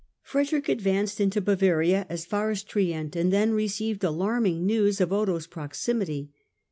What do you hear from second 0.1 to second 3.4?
Frederick advanced into Bavaria as far as Trient and